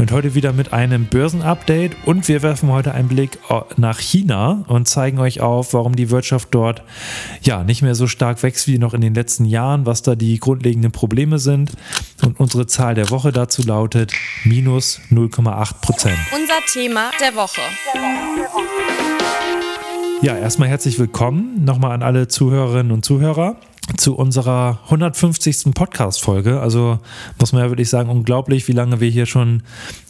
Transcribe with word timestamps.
Und 0.00 0.12
heute 0.12 0.34
wieder 0.34 0.54
mit 0.54 0.72
einem 0.72 1.04
Börsenupdate 1.04 1.94
und 2.06 2.26
wir 2.26 2.42
werfen 2.42 2.70
heute 2.72 2.94
einen 2.94 3.08
Blick 3.08 3.38
nach 3.76 3.98
China 3.98 4.64
und 4.66 4.88
zeigen 4.88 5.18
euch 5.18 5.42
auf, 5.42 5.74
warum 5.74 5.94
die 5.94 6.08
Wirtschaft 6.08 6.48
dort 6.52 6.82
ja 7.42 7.64
nicht 7.64 7.82
mehr 7.82 7.94
so 7.94 8.06
stark 8.06 8.42
wächst 8.42 8.66
wie 8.66 8.78
noch 8.78 8.94
in 8.94 9.02
den 9.02 9.12
letzten 9.12 9.44
Jahren, 9.44 9.84
was 9.84 10.00
da 10.00 10.14
die 10.14 10.38
grundlegenden 10.38 10.90
Probleme 10.90 11.38
sind. 11.38 11.72
Und 12.22 12.40
unsere 12.40 12.66
Zahl 12.66 12.94
der 12.94 13.10
Woche 13.10 13.30
dazu 13.30 13.60
lautet 13.62 14.14
minus 14.44 15.02
0,8 15.10 15.80
Prozent. 15.82 16.18
Unser 16.34 16.64
Thema 16.72 17.10
der 17.20 17.34
Woche. 17.34 17.60
Ja, 20.22 20.34
erstmal 20.34 20.70
herzlich 20.70 20.98
willkommen 20.98 21.62
nochmal 21.66 21.92
an 21.92 22.02
alle 22.02 22.26
Zuhörerinnen 22.26 22.92
und 22.92 23.04
Zuhörer 23.04 23.56
zu 23.96 24.16
unserer 24.16 24.80
150. 24.84 25.74
Podcast-Folge. 25.74 26.60
Also 26.60 26.98
muss 27.38 27.52
man 27.52 27.62
ja 27.62 27.70
wirklich 27.70 27.88
sagen, 27.88 28.08
unglaublich, 28.08 28.68
wie 28.68 28.72
lange 28.72 29.00
wir 29.00 29.08
hier 29.08 29.26
schon 29.26 29.62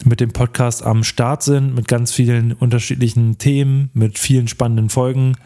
mit 0.03 0.19
dem 0.19 0.31
Podcast 0.31 0.83
am 0.83 1.03
Start 1.03 1.43
sind, 1.43 1.75
mit 1.75 1.87
ganz 1.87 2.11
vielen 2.11 2.53
unterschiedlichen 2.53 3.37
Themen, 3.37 3.89
mit 3.93 4.19
vielen 4.19 4.47
spannenden 4.47 4.89
Folgen. 4.89 5.37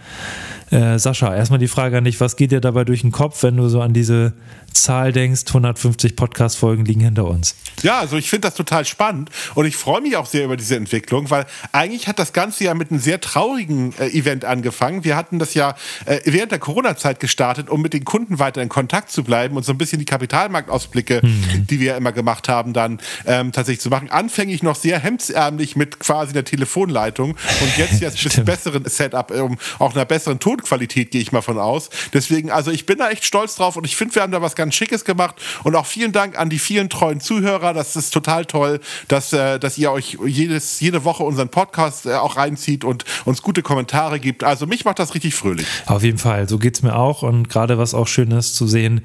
Äh, 0.72 0.98
Sascha, 0.98 1.36
erstmal 1.36 1.60
die 1.60 1.68
Frage 1.68 1.98
an 1.98 2.06
dich, 2.06 2.20
was 2.20 2.36
geht 2.36 2.52
dir 2.52 2.62
dabei 2.62 2.84
durch 2.84 3.02
den 3.02 3.12
Kopf, 3.12 3.44
wenn 3.44 3.58
du 3.58 3.70
so 3.70 3.82
an 3.82 3.94
diese 3.94 4.34
Zahl 4.74 5.12
denkst, 5.12 5.44
150 5.48 6.16
Podcast-Folgen 6.16 6.86
liegen 6.86 7.02
hinter 7.02 7.26
uns? 7.26 7.56
Ja, 7.84 8.00
also 8.00 8.18
ich 8.18 8.30
finde 8.30 8.48
das 8.48 8.56
total 8.56 8.84
spannend 8.84 9.30
und 9.54 9.66
ich 9.66 9.76
freue 9.76 10.02
mich 10.02 10.18
auch 10.18 10.26
sehr 10.26 10.46
über 10.46 10.58
diese 10.58 10.76
Entwicklung, 10.76 11.30
weil 11.30 11.46
eigentlich 11.72 12.08
hat 12.08 12.20
das 12.20 12.34
Ganze 12.34 12.64
ja 12.64 12.74
mit 12.74 12.92
einem 12.92 13.00
sehr 13.00 13.22
traurigen 13.22 13.94
äh, 14.00 14.08
Event 14.08 14.44
angefangen. 14.44 15.04
Wir 15.04 15.16
hatten 15.16 15.40
das 15.40 15.54
ja 15.54 15.76
äh, 16.06 16.20
während 16.26 16.52
der 16.52 16.60
Corona-Zeit 16.60 17.20
gestartet, 17.20 17.70
um 17.70 17.82
mit 17.82 17.94
den 17.94 18.04
Kunden 18.04 18.25
weiter 18.30 18.62
in 18.62 18.70
Kontakt 18.70 19.12
zu 19.12 19.24
bleiben 19.24 19.56
und 19.56 19.64
so 19.64 19.72
ein 19.72 19.78
bisschen 19.78 20.00
die 20.00 20.06
Kapitalmarktausblicke, 20.06 21.22
mhm. 21.24 21.68
die 21.68 21.80
wir 21.80 21.88
ja 21.88 21.98
immer 21.98 22.12
gemacht 22.12 22.50
haben, 22.50 22.74
dann 22.74 23.00
ähm, 23.26 23.52
tatsächlich 23.52 23.82
zu 23.82 23.90
machen. 23.90 24.10
Anfänglich 24.10 24.64
noch 24.64 24.76
sehr 24.76 25.00
hemdsärmlich 25.00 25.76
mit 25.76 26.00
quasi 26.00 26.34
der 26.34 26.44
Telefonleitung 26.44 27.32
und 27.32 27.78
jetzt 27.78 28.02
jetzt 28.02 28.18
ein 28.18 28.24
bisschen 28.24 28.46
besseren 28.46 28.86
Setup, 28.86 29.32
um 29.32 29.58
auch 29.80 29.94
einer 29.94 30.06
besseren 30.06 30.40
Ton 30.40 30.56
Tonqualität, 30.56 31.12
gehe 31.12 31.22
ich 31.22 31.32
mal 31.32 31.42
von 31.42 31.60
aus. 31.60 31.90
Deswegen, 32.14 32.52
also 32.52 32.72
ich 32.72 32.86
bin 32.86 32.98
da 32.98 33.10
echt 33.10 33.26
stolz 33.26 33.56
drauf 33.56 33.76
und 33.76 33.86
ich 33.86 33.96
finde, 33.96 34.16
wir 34.16 34.22
haben 34.22 34.32
da 34.32 34.42
was 34.42 34.56
ganz 34.56 34.76
Schickes 34.76 35.06
gemacht. 35.06 35.36
Und 35.64 35.76
auch 35.76 35.86
vielen 35.86 36.12
Dank 36.12 36.38
an 36.38 36.50
die 36.50 36.60
vielen 36.60 36.90
treuen 36.90 37.20
Zuhörer. 37.20 37.74
Das 37.74 37.96
ist 37.96 38.12
total 38.12 38.46
toll, 38.46 38.80
dass, 39.08 39.34
äh, 39.34 39.60
dass 39.60 39.78
ihr 39.78 39.92
euch 39.92 40.18
jedes, 40.26 40.80
jede 40.80 41.04
Woche 41.04 41.24
unseren 41.24 41.50
Podcast 41.50 42.06
äh, 42.06 42.14
auch 42.14 42.38
reinzieht 42.38 42.84
und 42.84 43.06
uns 43.26 43.42
gute 43.42 43.62
Kommentare 43.62 44.20
gibt. 44.20 44.44
Also 44.44 44.66
mich 44.66 44.86
macht 44.86 45.00
das 45.00 45.14
richtig 45.14 45.36
fröhlich. 45.36 45.68
Auf 45.86 46.04
jeden 46.04 46.18
Fall, 46.18 46.48
so 46.48 46.58
geht 46.58 46.76
es 46.76 46.84
mir 46.84 46.96
auch. 46.96 47.24
Und 47.24 47.50
gerade 47.50 47.78
was 47.78 47.94
auch 47.94 48.08
schön 48.16 48.32
ist 48.32 48.56
zu 48.56 48.66
sehen, 48.66 49.02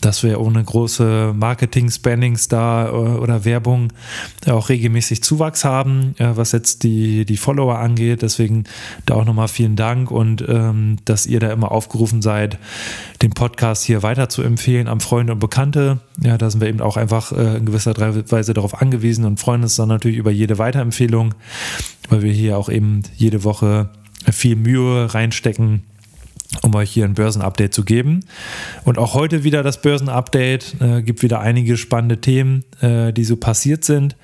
dass 0.00 0.22
wir 0.22 0.40
ohne 0.40 0.64
große 0.64 1.34
Marketing-Spannings 1.36 2.48
da 2.48 2.88
äh, 2.88 2.92
oder 2.92 3.44
Werbung 3.44 3.92
auch 4.46 4.68
regelmäßig 4.70 5.22
Zuwachs 5.22 5.64
haben, 5.64 6.14
äh, 6.18 6.30
was 6.34 6.52
jetzt 6.52 6.82
die, 6.82 7.24
die 7.26 7.36
Follower 7.36 7.78
angeht. 7.78 8.22
Deswegen 8.22 8.64
da 9.06 9.14
auch 9.14 9.24
nochmal 9.24 9.48
vielen 9.48 9.76
Dank 9.76 10.10
und 10.10 10.44
ähm, 10.48 10.96
dass 11.04 11.26
ihr 11.26 11.40
da 11.40 11.52
immer 11.52 11.70
aufgerufen 11.70 12.22
seid, 12.22 12.58
den 13.22 13.30
Podcast 13.30 13.84
hier 13.84 14.02
weiter 14.02 14.28
zu 14.28 14.42
empfehlen 14.42 14.88
an 14.88 15.00
Freunde 15.00 15.34
und 15.34 15.38
Bekannte. 15.38 16.00
Ja, 16.22 16.38
da 16.38 16.50
sind 16.50 16.60
wir 16.60 16.68
eben 16.68 16.80
auch 16.80 16.96
einfach 16.96 17.32
äh, 17.32 17.58
in 17.58 17.66
gewisser 17.66 17.94
Weise 17.96 18.54
darauf 18.54 18.80
angewiesen 18.80 19.24
und 19.26 19.38
freuen 19.38 19.62
uns 19.62 19.76
dann 19.76 19.88
natürlich 19.88 20.16
über 20.16 20.30
jede 20.30 20.58
Weiterempfehlung, 20.58 21.34
weil 22.08 22.22
wir 22.22 22.32
hier 22.32 22.56
auch 22.56 22.70
eben 22.70 23.02
jede 23.14 23.44
Woche 23.44 23.90
viel 24.32 24.56
Mühe 24.56 25.12
reinstecken 25.12 25.82
um 26.62 26.74
euch 26.74 26.90
hier 26.90 27.04
ein 27.04 27.14
Börsenupdate 27.14 27.74
zu 27.74 27.84
geben. 27.84 28.20
Und 28.84 28.98
auch 28.98 29.14
heute 29.14 29.44
wieder 29.44 29.62
das 29.62 29.80
Börsenupdate. 29.82 30.76
Äh, 30.80 31.02
gibt 31.02 31.22
wieder 31.22 31.40
einige 31.40 31.76
spannende 31.76 32.20
Themen, 32.20 32.64
äh, 32.80 33.12
die 33.12 33.24
so 33.24 33.36
passiert 33.36 33.84
sind. 33.84 34.16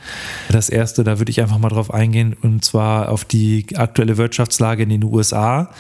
Das 0.51 0.69
erste, 0.69 1.05
da 1.05 1.19
würde 1.19 1.31
ich 1.31 1.41
einfach 1.41 1.59
mal 1.59 1.69
drauf 1.69 1.93
eingehen, 1.93 2.37
und 2.41 2.65
zwar 2.65 3.11
auf 3.11 3.25
die 3.25 3.67
aktuelle 3.75 4.17
Wirtschaftslage 4.17 4.83
in 4.83 4.89
den 4.89 5.05
USA. 5.05 5.71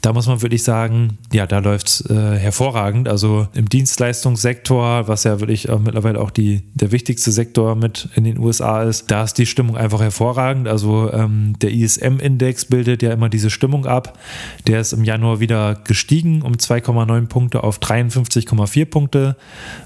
Da 0.00 0.12
muss 0.12 0.26
man 0.26 0.42
wirklich 0.42 0.62
sagen, 0.62 1.18
ja, 1.32 1.46
da 1.46 1.58
läuft 1.58 1.88
es 1.88 2.10
äh, 2.10 2.38
hervorragend. 2.38 3.08
Also 3.08 3.48
im 3.54 3.68
Dienstleistungssektor, 3.68 5.08
was 5.08 5.24
ja 5.24 5.40
wirklich 5.40 5.70
auch 5.70 5.80
mittlerweile 5.80 6.20
auch 6.20 6.30
die, 6.30 6.62
der 6.74 6.92
wichtigste 6.92 7.32
Sektor 7.32 7.74
mit 7.74 8.08
in 8.14 8.24
den 8.24 8.38
USA 8.38 8.82
ist, 8.82 9.10
da 9.10 9.24
ist 9.24 9.38
die 9.38 9.46
Stimmung 9.46 9.76
einfach 9.76 10.00
hervorragend. 10.00 10.68
Also 10.68 11.12
ähm, 11.12 11.54
der 11.60 11.72
ISM-Index 11.72 12.66
bildet 12.66 13.02
ja 13.02 13.12
immer 13.12 13.28
diese 13.28 13.50
Stimmung 13.50 13.86
ab. 13.86 14.18
Der 14.66 14.80
ist 14.80 14.92
im 14.92 15.04
Januar 15.04 15.40
wieder 15.40 15.74
gestiegen 15.92 16.40
um 16.40 16.54
2,9 16.54 17.26
Punkte 17.26 17.62
auf 17.62 17.78
53,4 17.78 18.86
Punkte 18.86 19.36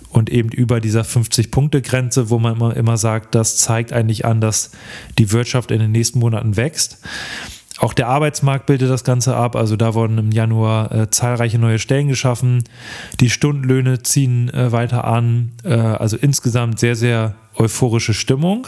und 0.08 0.30
eben 0.30 0.50
über 0.50 0.78
dieser 0.78 1.02
50-Punkte-Grenze, 1.02 2.30
wo 2.30 2.38
man 2.38 2.54
immer, 2.54 2.76
immer 2.76 2.96
sagt, 2.96 3.34
das 3.34 3.56
zeigt 3.56 3.92
eigentlich 3.92 4.24
an, 4.24 4.40
dass 4.40 4.70
die 5.18 5.32
Wirtschaft 5.32 5.72
in 5.72 5.80
den 5.80 5.90
nächsten 5.90 6.20
Monaten 6.20 6.56
wächst. 6.56 7.00
Auch 7.78 7.92
der 7.92 8.08
Arbeitsmarkt 8.08 8.66
bildet 8.66 8.90
das 8.90 9.04
Ganze 9.04 9.36
ab. 9.36 9.54
Also 9.54 9.76
da 9.76 9.94
wurden 9.94 10.16
im 10.18 10.32
Januar 10.32 10.92
äh, 10.92 11.10
zahlreiche 11.10 11.58
neue 11.58 11.78
Stellen 11.78 12.08
geschaffen. 12.08 12.64
Die 13.20 13.28
Stundenlöhne 13.28 14.02
ziehen 14.02 14.52
äh, 14.52 14.72
weiter 14.72 15.04
an. 15.04 15.52
Äh, 15.62 15.74
also 15.74 16.16
insgesamt 16.16 16.78
sehr, 16.78 16.96
sehr 16.96 17.34
euphorische 17.54 18.14
Stimmung. 18.14 18.66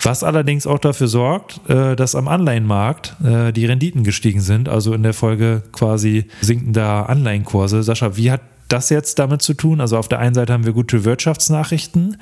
Was 0.00 0.24
allerdings 0.24 0.66
auch 0.66 0.78
dafür 0.78 1.08
sorgt, 1.08 1.68
äh, 1.68 1.94
dass 1.94 2.14
am 2.14 2.26
Anleihenmarkt 2.28 3.16
äh, 3.24 3.52
die 3.52 3.66
Renditen 3.66 4.02
gestiegen 4.02 4.40
sind, 4.40 4.68
also 4.68 4.92
in 4.92 5.02
der 5.02 5.14
Folge 5.14 5.62
quasi 5.72 6.26
sinkender 6.40 7.08
Anleihenkurse. 7.08 7.82
Sascha, 7.82 8.16
wie 8.16 8.30
hat 8.30 8.40
das 8.68 8.90
jetzt 8.90 9.18
damit 9.18 9.42
zu 9.42 9.54
tun? 9.54 9.80
Also 9.80 9.98
auf 9.98 10.08
der 10.08 10.18
einen 10.18 10.34
Seite 10.34 10.52
haben 10.52 10.64
wir 10.64 10.72
gute 10.72 11.04
Wirtschaftsnachrichten, 11.04 12.16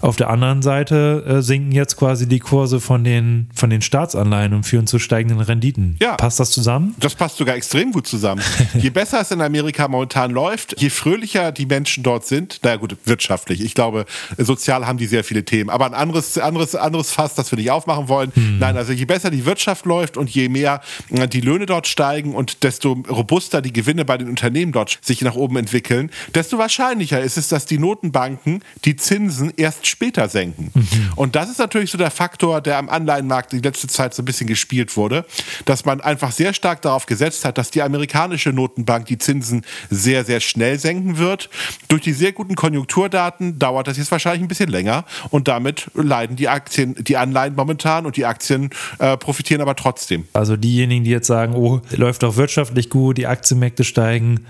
auf 0.00 0.16
der 0.16 0.30
anderen 0.30 0.62
Seite 0.62 1.24
äh, 1.26 1.42
sinken 1.42 1.72
jetzt 1.72 1.96
quasi 1.96 2.26
die 2.28 2.38
Kurse 2.38 2.80
von 2.80 3.04
den, 3.04 3.48
von 3.54 3.70
den 3.70 3.82
Staatsanleihen 3.82 4.54
und 4.54 4.64
führen 4.64 4.86
zu 4.86 4.98
steigenden 4.98 5.40
Renditen. 5.40 5.96
Ja. 6.00 6.16
Passt 6.16 6.40
das 6.40 6.50
zusammen? 6.50 6.94
Das 7.00 7.14
passt 7.14 7.36
sogar 7.36 7.56
extrem 7.56 7.92
gut 7.92 8.06
zusammen. 8.06 8.42
je 8.74 8.90
besser 8.90 9.20
es 9.20 9.30
in 9.30 9.40
Amerika 9.40 9.88
momentan 9.88 10.30
läuft, 10.30 10.80
je 10.80 10.90
fröhlicher 10.90 11.52
die 11.52 11.66
Menschen 11.66 12.02
dort 12.02 12.26
sind, 12.26 12.60
naja 12.62 12.76
gut, 12.76 12.96
wirtschaftlich. 13.04 13.60
Ich 13.60 13.74
glaube, 13.74 14.06
sozial 14.38 14.86
haben 14.86 14.98
die 14.98 15.06
sehr 15.06 15.24
viele 15.24 15.44
Themen. 15.44 15.70
Aber 15.70 15.86
ein 15.86 15.94
anderes, 15.94 16.38
anderes, 16.38 16.74
anderes 16.74 17.10
Fass, 17.10 17.34
das 17.34 17.50
wir 17.52 17.58
nicht 17.58 17.70
aufmachen 17.70 18.08
wollen. 18.08 18.32
Hm. 18.34 18.58
Nein, 18.58 18.76
also 18.76 18.92
je 18.92 19.04
besser 19.04 19.30
die 19.30 19.44
Wirtschaft 19.44 19.86
läuft 19.86 20.16
und 20.16 20.30
je 20.30 20.48
mehr 20.48 20.80
äh, 21.10 21.28
die 21.28 21.40
Löhne 21.40 21.66
dort 21.66 21.86
steigen 21.86 22.34
und 22.34 22.62
desto 22.62 22.92
robuster 23.08 23.62
die 23.62 23.72
Gewinne 23.72 24.04
bei 24.04 24.18
den 24.18 24.28
Unternehmen 24.28 24.72
dort 24.72 24.98
sich 25.02 25.22
nach 25.22 25.34
oben 25.34 25.56
entwickeln, 25.56 25.75
entwickeln, 25.76 26.10
desto 26.34 26.58
wahrscheinlicher 26.58 27.20
ist 27.20 27.36
es, 27.36 27.48
dass 27.48 27.66
die 27.66 27.78
Notenbanken 27.78 28.62
die 28.84 28.96
Zinsen 28.96 29.52
erst 29.56 29.86
später 29.86 30.28
senken. 30.28 30.70
Mhm. 30.74 31.12
Und 31.16 31.36
das 31.36 31.50
ist 31.50 31.58
natürlich 31.58 31.90
so 31.90 31.98
der 31.98 32.10
Faktor, 32.10 32.60
der 32.62 32.78
am 32.78 32.88
Anleihenmarkt 32.88 33.52
die 33.52 33.60
letzte 33.60 33.86
Zeit 33.88 34.14
so 34.14 34.22
ein 34.22 34.24
bisschen 34.24 34.46
gespielt 34.46 34.96
wurde, 34.96 35.26
dass 35.66 35.84
man 35.84 36.00
einfach 36.00 36.32
sehr 36.32 36.54
stark 36.54 36.80
darauf 36.82 37.04
gesetzt 37.06 37.44
hat, 37.44 37.58
dass 37.58 37.70
die 37.70 37.82
amerikanische 37.82 38.52
Notenbank 38.52 39.06
die 39.06 39.18
Zinsen 39.18 39.62
sehr, 39.90 40.24
sehr 40.24 40.40
schnell 40.40 40.78
senken 40.78 41.18
wird. 41.18 41.50
Durch 41.88 42.02
die 42.02 42.12
sehr 42.12 42.32
guten 42.32 42.54
Konjunkturdaten 42.54 43.58
dauert 43.58 43.86
das 43.86 43.98
jetzt 43.98 44.10
wahrscheinlich 44.10 44.42
ein 44.42 44.48
bisschen 44.48 44.70
länger 44.70 45.04
und 45.30 45.48
damit 45.48 45.90
leiden 45.94 46.36
die 46.36 46.48
Aktien, 46.48 46.94
die 46.98 47.16
Anleihen 47.16 47.54
momentan 47.54 48.06
und 48.06 48.16
die 48.16 48.24
Aktien 48.24 48.70
äh, 48.98 49.16
profitieren 49.16 49.60
aber 49.60 49.76
trotzdem. 49.76 50.26
Also 50.32 50.56
diejenigen, 50.56 51.04
die 51.04 51.10
jetzt 51.10 51.26
sagen, 51.26 51.54
oh, 51.54 51.82
läuft 51.90 52.22
doch 52.22 52.36
wirtschaftlich 52.36 52.88
gut, 52.88 53.18
die 53.18 53.26
Aktienmärkte 53.26 53.84
steigen, 53.84 54.46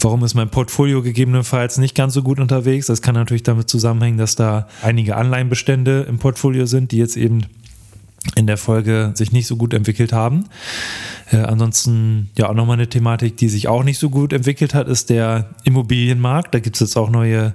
Warum 0.00 0.22
ist 0.24 0.34
mein 0.34 0.50
Portfolio 0.50 1.02
gegebenenfalls 1.02 1.78
nicht 1.78 1.94
ganz 1.94 2.14
so 2.14 2.22
gut 2.22 2.38
unterwegs? 2.38 2.86
Das 2.86 3.00
kann 3.00 3.14
natürlich 3.14 3.42
damit 3.42 3.68
zusammenhängen, 3.70 4.18
dass 4.18 4.36
da 4.36 4.68
einige 4.82 5.16
Anleihenbestände 5.16 6.06
im 6.08 6.18
Portfolio 6.18 6.66
sind, 6.66 6.92
die 6.92 6.98
jetzt 6.98 7.16
eben 7.16 7.46
in 8.34 8.46
der 8.46 8.56
Folge 8.56 9.12
sich 9.14 9.32
nicht 9.32 9.46
so 9.46 9.56
gut 9.56 9.72
entwickelt 9.72 10.12
haben. 10.12 10.44
Äh, 11.30 11.38
ansonsten 11.38 12.30
ja 12.36 12.48
auch 12.48 12.54
nochmal 12.54 12.76
eine 12.76 12.88
Thematik, 12.88 13.36
die 13.36 13.48
sich 13.48 13.66
auch 13.68 13.82
nicht 13.82 13.98
so 13.98 14.10
gut 14.10 14.32
entwickelt 14.32 14.74
hat, 14.74 14.86
ist 14.86 15.10
der 15.10 15.50
Immobilienmarkt. 15.64 16.54
Da 16.54 16.60
gibt 16.60 16.76
es 16.76 16.80
jetzt 16.80 16.96
auch 16.96 17.10
neue, 17.10 17.54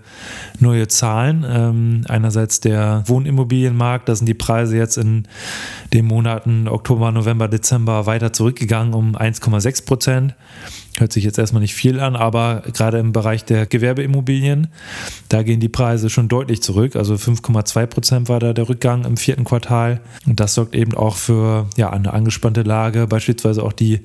neue 0.59 0.87
Zahlen. 0.87 1.45
Ähm, 1.47 2.01
einerseits 2.07 2.59
der 2.59 3.03
Wohnimmobilienmarkt, 3.05 4.09
da 4.09 4.15
sind 4.15 4.27
die 4.27 4.33
Preise 4.33 4.77
jetzt 4.77 4.97
in 4.97 5.27
den 5.93 6.05
Monaten 6.05 6.67
Oktober, 6.67 7.11
November, 7.11 7.47
Dezember 7.47 8.05
weiter 8.05 8.33
zurückgegangen 8.33 8.93
um 8.93 9.15
1,6 9.15 9.85
Prozent. 9.85 10.35
Hört 10.97 11.13
sich 11.13 11.23
jetzt 11.23 11.39
erstmal 11.39 11.61
nicht 11.61 11.73
viel 11.73 12.01
an, 12.01 12.17
aber 12.17 12.63
gerade 12.73 12.99
im 12.99 13.13
Bereich 13.13 13.45
der 13.45 13.65
Gewerbeimmobilien, 13.65 14.67
da 15.29 15.41
gehen 15.41 15.61
die 15.61 15.69
Preise 15.69 16.09
schon 16.09 16.27
deutlich 16.27 16.61
zurück. 16.61 16.97
Also 16.97 17.13
5,2 17.13 17.85
Prozent 17.85 18.29
war 18.29 18.39
da 18.39 18.51
der 18.51 18.67
Rückgang 18.67 19.05
im 19.05 19.15
vierten 19.15 19.45
Quartal. 19.45 20.01
Und 20.27 20.41
das 20.41 20.53
sorgt 20.53 20.75
eben 20.75 20.93
auch 20.93 21.15
für 21.15 21.67
ja, 21.77 21.89
eine 21.91 22.11
angespannte 22.11 22.63
Lage, 22.63 23.07
beispielsweise 23.07 23.60
auch 23.61 23.73
die 23.73 24.01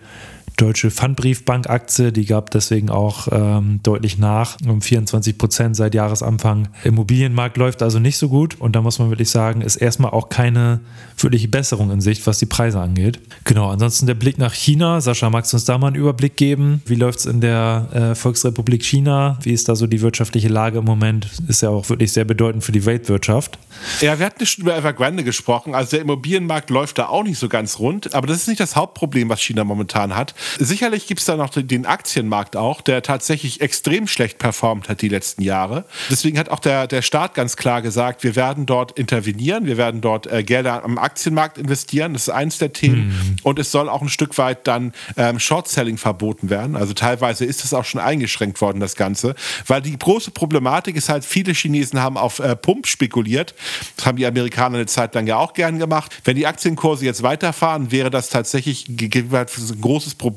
deutsche 0.57 0.91
Pfandbriefbank-Aktie, 0.91 2.13
die 2.13 2.25
gab 2.25 2.51
deswegen 2.51 2.91
auch 2.91 3.29
ähm, 3.31 3.81
deutlich 3.83 4.19
nach, 4.19 4.57
um 4.67 4.81
24 4.81 5.37
Prozent 5.37 5.77
seit 5.77 5.95
Jahresanfang. 5.95 6.69
Immobilienmarkt 6.85 7.57
läuft 7.57 7.83
also 7.83 7.99
nicht 7.99 8.17
so 8.17 8.29
gut 8.29 8.57
und 8.59 8.75
da 8.75 8.81
muss 8.81 8.99
man 8.99 9.11
wirklich 9.11 9.31
sagen, 9.31 9.61
ist 9.61 9.77
erstmal 9.77 10.13
auch 10.13 10.29
keine 10.29 10.81
wirkliche 11.19 11.49
Besserung 11.49 11.91
in 11.91 12.01
Sicht, 12.01 12.27
was 12.27 12.39
die 12.39 12.47
Preise 12.47 12.81
angeht. 12.81 13.21
Genau, 13.45 13.71
ansonsten 13.71 14.07
der 14.07 14.15
Blick 14.15 14.39
nach 14.39 14.55
China. 14.55 15.01
Sascha, 15.01 15.31
magst 15.31 15.53
du 15.53 15.57
uns 15.57 15.65
da 15.65 15.79
mal 15.79 15.89
einen 15.89 15.97
Überblick 15.97 16.37
geben? 16.37 16.83
Wie 16.87 16.95
läuft 16.95 17.21
es 17.21 17.27
in 17.27 17.41
der 17.41 17.89
äh, 17.93 18.15
Volksrepublik 18.15 18.85
China? 18.85 19.39
Wie 19.43 19.53
ist 19.53 19.69
da 19.69 19.77
so 19.77 19.87
die 19.87 20.01
wirtschaftliche 20.01 20.49
Lage 20.49 20.79
im 20.79 20.85
Moment? 20.85 21.29
Ist 21.49 21.63
ja 21.63 21.69
auch 21.69 21.89
wirklich 21.89 22.13
sehr 22.13 22.25
bedeutend 22.25 22.65
für 22.65 22.73
die 22.73 22.85
Weltwirtschaft. 22.85 23.59
Ja, 24.01 24.19
wir 24.19 24.27
hatten 24.27 24.45
schon 24.47 24.63
über 24.63 24.77
Evergrande 24.77 25.23
gesprochen. 25.25 25.75
Also 25.75 25.93
der 25.93 26.01
Immobilienmarkt 26.01 26.71
läuft 26.71 26.99
da 26.99 27.07
auch 27.07 27.25
nicht 27.25 27.39
so 27.39 27.49
ganz 27.49 27.79
rund. 27.79 28.15
Aber 28.15 28.27
das 28.27 28.39
ist 28.39 28.49
nicht 28.49 28.61
das 28.61 28.77
Hauptproblem, 28.77 29.29
was 29.29 29.41
China 29.41 29.65
momentan 29.65 30.15
hat. 30.15 30.35
Sicherlich 30.59 31.07
gibt 31.07 31.21
es 31.21 31.27
da 31.27 31.37
noch 31.37 31.51
den 31.51 31.87
Aktienmarkt 31.87 32.57
auch, 32.57 32.81
der 32.81 33.03
tatsächlich 33.03 33.61
extrem 33.61 34.07
schlecht 34.07 34.39
performt 34.39 34.89
hat 34.89 35.03
die 35.03 35.09
letzten 35.09 35.43
Jahre. 35.43 35.85
Deswegen 36.11 36.39
hat 36.39 36.49
auch 36.49 36.59
der, 36.59 36.87
der 36.87 37.03
Staat 37.03 37.35
ganz 37.35 37.57
klar 37.57 37.83
gesagt, 37.83 38.25
wir 38.25 38.37
werden 38.37 38.67
dort 38.67 38.99
intervenieren, 38.99 39.67
wir 39.67 39.77
werden 39.77 40.01
dort 40.01 40.27
äh, 40.27 40.43
Gelder 40.43 40.85
am 40.85 40.99
Aktienmarkt 40.99 41.59
investieren. 41.59 42.13
Das 42.13 42.23
ist 42.23 42.31
eins 42.31 42.59
der 42.59 42.73
Themen. 42.73 43.09
Mhm. 43.09 43.37
Und 43.43 43.59
es 43.59 43.71
soll 43.71 43.89
auch 43.89 44.03
ein 44.03 44.09
Stück 44.09 44.39
weit 44.39 44.67
dann 44.67 44.93
ähm, 45.17 45.39
Short-Selling 45.39 45.99
verboten 45.99 46.51
werden. 46.51 46.77
Also 46.77 46.93
teilweise 46.93 47.45
ist 47.45 47.65
es 47.65 47.75
auch 47.75 47.85
schon 47.85 48.01
eingeschränkt 48.01 48.61
worden, 48.61 48.81
das 48.81 48.97
Ganze. 48.97 49.35
Weil 49.67 49.83
die 49.83 49.99
große 49.99 50.31
Problematik 50.31 50.97
ist 50.97 51.09
halt, 51.09 51.25
viele 51.25 51.53
Chinesen 51.53 52.01
haben 52.01 52.17
auf 52.17 52.39
äh, 52.39 52.57
Pump 52.57 52.87
spekuliert. 52.87 53.55
Das 53.97 54.07
haben 54.07 54.17
die 54.17 54.27
Amerikaner 54.27 54.77
eine 54.77 54.87
Zeit 54.87 55.15
lang 55.15 55.27
ja 55.27 55.37
auch 55.37 55.55
gern 55.55 55.79
gemacht. 55.79 56.15
Wenn 56.25 56.37
die 56.37 56.47
Aktienkurse 56.47 57.05
jetzt 57.05 57.23
weiterfahren, 57.23 57.91
wäre 57.91 58.11
das 58.11 58.31
tatsächlich 58.31 58.89
ein 58.89 59.81
großes 59.81 60.15
Problem 60.15 60.36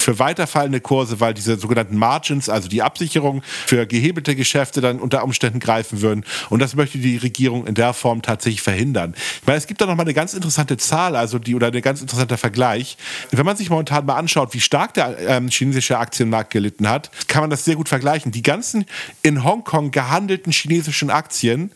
für 0.00 0.18
weiterfallende 0.18 0.80
Kurse, 0.80 1.20
weil 1.20 1.34
diese 1.34 1.56
sogenannten 1.56 1.96
Margins, 1.96 2.48
also 2.48 2.68
die 2.68 2.82
Absicherung 2.82 3.42
für 3.44 3.86
gehebelte 3.86 4.36
Geschäfte 4.36 4.80
dann 4.80 5.00
unter 5.00 5.22
Umständen 5.24 5.60
greifen 5.60 6.00
würden. 6.00 6.24
Und 6.50 6.60
das 6.60 6.74
möchte 6.74 6.98
die 6.98 7.16
Regierung 7.16 7.66
in 7.66 7.74
der 7.74 7.92
Form 7.92 8.22
tatsächlich 8.22 8.62
verhindern. 8.62 9.14
Ich 9.40 9.46
meine, 9.46 9.58
es 9.58 9.66
gibt 9.66 9.80
da 9.80 9.86
noch 9.86 9.96
mal 9.96 10.02
eine 10.02 10.14
ganz 10.14 10.34
interessante 10.34 10.76
Zahl, 10.76 11.16
also 11.16 11.38
die 11.38 11.54
oder 11.54 11.68
ein 11.68 11.82
ganz 11.82 12.00
interessanter 12.00 12.38
Vergleich. 12.38 12.96
Wenn 13.30 13.46
man 13.46 13.56
sich 13.56 13.70
momentan 13.70 14.06
mal 14.06 14.16
anschaut, 14.16 14.54
wie 14.54 14.60
stark 14.60 14.94
der 14.94 15.18
ähm, 15.18 15.48
chinesische 15.48 15.98
Aktienmarkt 15.98 16.50
gelitten 16.50 16.88
hat, 16.88 17.10
kann 17.28 17.42
man 17.42 17.50
das 17.50 17.64
sehr 17.64 17.76
gut 17.76 17.88
vergleichen. 17.88 18.32
Die 18.32 18.42
ganzen 18.42 18.84
in 19.22 19.44
Hongkong 19.44 19.90
gehandelten 19.90 20.52
chinesischen 20.52 21.10
Aktien 21.10 21.70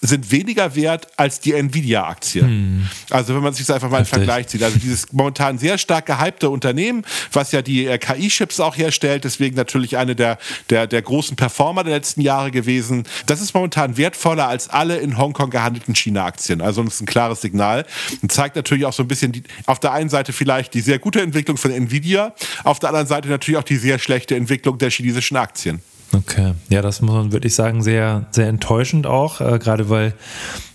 sind 0.00 0.30
weniger 0.30 0.74
wert 0.74 1.08
als 1.16 1.40
die 1.40 1.52
Nvidia-Aktie. 1.52 2.42
Hm. 2.42 2.88
Also 3.10 3.34
wenn 3.34 3.42
man 3.42 3.52
sich 3.52 3.66
das 3.66 3.74
einfach 3.74 3.90
mal 3.90 3.98
im 3.98 4.06
Vergleich 4.06 4.48
zieht. 4.48 4.62
Also 4.62 4.78
dieses 4.78 5.12
momentan 5.12 5.58
sehr 5.58 5.78
stark 5.78 6.06
gehypte 6.06 6.48
Unternehmen, 6.48 7.04
was 7.32 7.52
ja 7.52 7.60
die 7.62 7.86
äh, 7.86 7.98
KI-Chips 7.98 8.60
auch 8.60 8.76
herstellt, 8.76 9.24
deswegen 9.24 9.56
natürlich 9.56 9.98
eine 9.98 10.16
der, 10.16 10.38
der, 10.70 10.86
der 10.86 11.02
großen 11.02 11.36
Performer 11.36 11.84
der 11.84 11.94
letzten 11.94 12.22
Jahre 12.22 12.50
gewesen. 12.50 13.04
Das 13.26 13.40
ist 13.40 13.54
momentan 13.54 13.96
wertvoller 13.96 14.48
als 14.48 14.68
alle 14.68 14.96
in 14.98 15.18
Hongkong 15.18 15.50
gehandelten 15.50 15.94
China-Aktien. 15.94 16.60
Also 16.62 16.82
das 16.82 16.94
ist 16.94 17.02
ein 17.02 17.06
klares 17.06 17.42
Signal 17.42 17.84
und 18.22 18.32
zeigt 18.32 18.56
natürlich 18.56 18.86
auch 18.86 18.92
so 18.92 19.02
ein 19.02 19.08
bisschen 19.08 19.32
die, 19.32 19.42
auf 19.66 19.80
der 19.80 19.92
einen 19.92 20.08
Seite 20.08 20.32
vielleicht 20.32 20.74
die 20.74 20.80
sehr 20.80 20.98
gute 20.98 21.20
Entwicklung 21.20 21.56
von 21.56 21.70
Nvidia, 21.70 22.34
auf 22.64 22.78
der 22.78 22.88
anderen 22.88 23.06
Seite 23.06 23.28
natürlich 23.28 23.58
auch 23.58 23.64
die 23.64 23.76
sehr 23.76 23.98
schlechte 23.98 24.34
Entwicklung 24.34 24.78
der 24.78 24.90
chinesischen 24.90 25.36
Aktien. 25.36 25.82
Okay, 26.12 26.54
ja, 26.68 26.82
das 26.82 27.02
muss 27.02 27.14
man 27.14 27.32
wirklich 27.32 27.54
sagen, 27.54 27.82
sehr, 27.82 28.26
sehr 28.30 28.48
enttäuschend 28.48 29.06
auch, 29.06 29.40
äh, 29.40 29.58
gerade 29.58 29.88
weil 29.90 30.14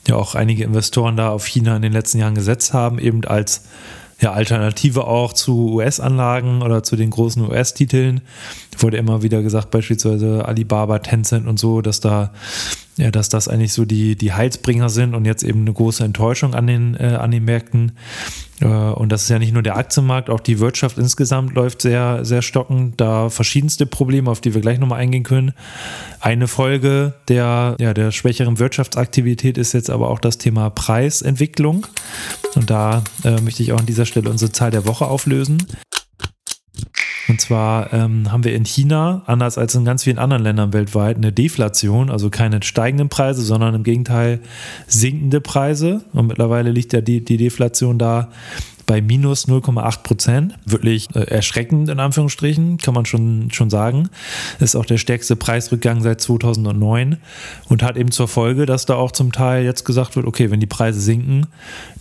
ja 0.08 0.16
auch 0.16 0.36
einige 0.36 0.64
Investoren 0.64 1.18
da 1.18 1.30
auf 1.30 1.46
China 1.46 1.76
in 1.76 1.82
den 1.82 1.92
letzten 1.92 2.20
Jahren 2.20 2.36
gesetzt 2.36 2.74
haben, 2.74 3.00
eben 3.00 3.26
als 3.26 3.64
ja, 4.22 4.32
Alternative 4.32 5.06
auch 5.06 5.34
zu 5.34 5.74
US-Anlagen 5.74 6.62
oder 6.62 6.84
zu 6.84 6.96
den 6.96 7.10
großen 7.10 7.48
US-Titeln. 7.50 8.22
Wurde 8.78 8.98
immer 8.98 9.24
wieder 9.24 9.42
gesagt, 9.42 9.72
beispielsweise 9.72 10.46
Alibaba, 10.46 11.00
Tencent 11.00 11.48
und 11.48 11.60
so, 11.60 11.82
dass 11.82 12.00
da 12.00 12.32
ja, 12.98 13.12
dass 13.12 13.28
das 13.28 13.48
eigentlich 13.48 13.74
so 13.74 13.84
die, 13.84 14.16
die 14.16 14.32
Heilsbringer 14.32 14.90
sind 14.90 15.16
und 15.16 15.26
jetzt 15.26 15.44
eben 15.44 15.62
eine 15.62 15.74
große 15.74 16.04
Enttäuschung 16.04 16.54
an 16.54 16.68
den, 16.68 16.96
äh, 16.96 17.18
an 17.20 17.32
den 17.32 17.44
Märkten. 17.44 17.92
Äh, 18.62 18.68
und 18.68 19.12
das 19.12 19.24
ist 19.24 19.30
ja 19.30 19.38
nicht 19.38 19.54
nur 19.54 19.64
der 19.64 19.76
Aktienmarkt, 19.76 20.30
auch 20.30 20.40
die 20.40 20.60
Wirtschaft 20.60 20.98
insgesamt 20.98 21.56
läuft 21.56 21.82
sehr, 21.82 22.24
sehr 22.24 22.42
stockend. 22.42 23.02
Da 23.02 23.30
verschiedenste 23.30 23.86
Probleme, 23.86 24.32
auf 24.32 24.40
die 24.40 24.54
wir 24.54 24.62
gleich 24.62 24.80
nochmal 24.80 25.00
eingehen 25.00 25.24
können. 25.24 25.54
Eine 26.22 26.48
Folge 26.48 27.14
der, 27.28 27.76
ja, 27.80 27.94
der 27.94 28.12
schwächeren 28.12 28.60
Wirtschaftsaktivität 28.60 29.58
ist 29.58 29.74
jetzt 29.74 29.90
aber 29.90 30.10
auch 30.10 30.20
das 30.20 30.38
Thema 30.38 30.70
Preisentwicklung. 30.70 31.88
Und 32.56 32.70
da 32.70 33.04
äh, 33.24 33.42
möchte 33.42 33.64
ich 33.64 33.74
auch 33.74 33.80
an 33.80 33.86
dieser 33.86 34.06
Stelle 34.06 34.30
unsere 34.30 34.52
Zahl 34.52 34.72
der 34.72 34.86
Woche 34.86 35.06
auflösen. 35.06 35.66
Und 37.28 37.42
zwar 37.42 37.92
ähm, 37.92 38.32
haben 38.32 38.44
wir 38.44 38.54
in 38.54 38.66
China, 38.66 39.24
anders 39.26 39.58
als 39.58 39.74
in 39.74 39.84
ganz 39.84 40.04
vielen 40.04 40.20
anderen 40.20 40.44
Ländern 40.44 40.74
weltweit, 40.74 41.18
eine 41.18 41.32
Deflation, 41.32 42.12
also 42.12 42.30
keine 42.30 42.62
steigenden 42.62 43.10
Preise, 43.10 43.42
sondern 43.42 43.74
im 43.74 43.84
Gegenteil 43.84 44.42
sinkende 44.88 45.42
Preise. 45.42 46.02
Und 46.14 46.28
mittlerweile 46.28 46.72
liegt 46.72 46.94
ja 46.94 47.02
die, 47.02 47.26
die 47.26 47.38
Deflation 47.38 47.98
da 47.98 48.30
bei 48.86 49.02
minus 49.02 49.48
0,8 49.48 50.04
Prozent. 50.04 50.56
Wirklich 50.66 51.14
äh, 51.16 51.22
erschreckend 51.22 51.90
in 51.90 52.00
Anführungsstrichen, 52.00 52.78
kann 52.78 52.94
man 52.94 53.06
schon, 53.06 53.50
schon 53.52 53.70
sagen. 53.70 54.10
Ist 54.60 54.76
auch 54.76 54.86
der 54.86 54.98
stärkste 54.98 55.36
Preisrückgang 55.36 56.02
seit 56.02 56.22
2009 56.22 57.18
und 57.70 57.84
hat 57.84 57.98
eben 57.98 58.12
zur 58.12 58.28
Folge, 58.28 58.66
dass 58.66 58.86
da 58.86 58.96
auch 58.96 59.12
zum 59.12 59.32
Teil 59.32 59.64
jetzt 59.64 59.86
gesagt 59.86 60.16
wird, 60.16 60.26
okay, 60.26 60.52
wenn 60.52 60.60
die 60.60 60.66
Preise 60.66 61.00
sinken, 61.00 61.48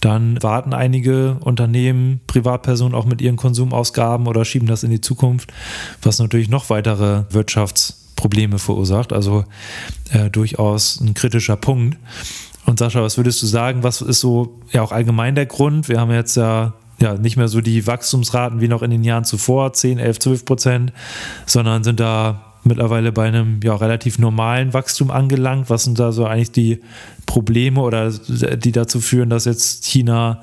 dann 0.00 0.42
warten 0.42 0.74
einige 0.74 1.38
Unternehmen, 1.40 2.20
Privatpersonen 2.26 2.94
auch 2.94 3.06
mit 3.06 3.20
ihren 3.20 3.36
Konsumausgaben 3.36 4.26
oder 4.26 4.44
schieben 4.44 4.68
das 4.68 4.82
in 4.82 4.90
die 4.90 5.00
Zukunft, 5.00 5.52
was 6.02 6.18
natürlich 6.18 6.48
noch 6.48 6.70
weitere 6.70 7.24
Wirtschaftsprobleme 7.30 8.58
verursacht. 8.58 9.12
Also 9.12 9.44
äh, 10.10 10.30
durchaus 10.30 11.00
ein 11.00 11.14
kritischer 11.14 11.56
Punkt. 11.56 11.96
Und 12.66 12.78
Sascha, 12.78 13.02
was 13.02 13.16
würdest 13.16 13.42
du 13.42 13.46
sagen, 13.46 13.82
was 13.82 14.00
ist 14.00 14.20
so 14.20 14.60
ja 14.72 14.82
auch 14.82 14.92
allgemein 14.92 15.34
der 15.34 15.46
Grund? 15.46 15.88
Wir 15.88 16.00
haben 16.00 16.10
jetzt 16.10 16.36
ja, 16.36 16.74
ja 16.98 17.14
nicht 17.14 17.36
mehr 17.36 17.48
so 17.48 17.60
die 17.60 17.86
Wachstumsraten 17.86 18.60
wie 18.60 18.68
noch 18.68 18.82
in 18.82 18.90
den 18.90 19.04
Jahren 19.04 19.24
zuvor, 19.24 19.72
10, 19.72 19.98
11, 19.98 20.18
12 20.18 20.44
Prozent, 20.44 20.92
sondern 21.46 21.84
sind 21.84 22.00
da 22.00 22.54
mittlerweile 22.64 23.12
bei 23.12 23.28
einem 23.28 23.60
ja, 23.62 23.74
relativ 23.76 24.18
normalen 24.18 24.72
Wachstum 24.72 25.10
angelangt. 25.10 25.68
Was 25.68 25.84
sind 25.84 25.98
da 25.98 26.12
so 26.12 26.26
eigentlich 26.26 26.52
die 26.52 26.80
Probleme 27.26 27.80
oder 27.80 28.10
die 28.10 28.72
dazu 28.72 29.00
führen, 29.00 29.28
dass 29.28 29.44
jetzt 29.44 29.84
China 29.84 30.42